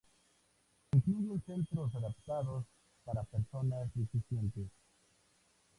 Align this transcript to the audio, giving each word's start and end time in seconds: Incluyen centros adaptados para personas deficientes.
Incluyen 0.95 1.43
centros 1.45 1.93
adaptados 1.93 2.65
para 3.05 3.21
personas 3.25 3.93
deficientes. 3.93 4.71